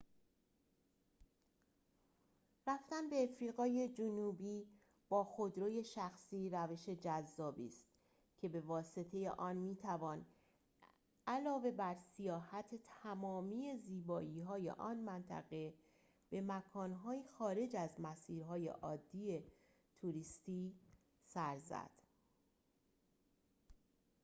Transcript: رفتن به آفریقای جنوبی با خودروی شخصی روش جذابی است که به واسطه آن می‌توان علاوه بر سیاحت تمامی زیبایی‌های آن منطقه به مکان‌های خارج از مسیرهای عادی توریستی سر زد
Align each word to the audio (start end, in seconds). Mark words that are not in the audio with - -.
رفتن 2.67 3.09
به 3.09 3.29
آفریقای 3.31 3.89
جنوبی 3.93 4.67
با 5.09 5.23
خودروی 5.23 5.83
شخصی 5.83 6.49
روش 6.49 6.89
جذابی 6.89 7.67
است 7.67 7.85
که 8.37 8.49
به 8.49 8.61
واسطه 8.61 9.29
آن 9.29 9.55
می‌توان 9.55 10.25
علاوه 11.27 11.71
بر 11.71 11.95
سیاحت 11.95 12.75
تمامی 13.03 13.77
زیبایی‌های 13.77 14.69
آن 14.69 14.97
منطقه 14.97 15.73
به 16.29 16.41
مکان‌های 16.41 17.23
خارج 17.23 17.75
از 17.75 17.91
مسیرهای 17.99 18.67
عادی 18.67 19.43
توریستی 19.97 20.75
سر 21.25 21.59
زد 21.59 21.91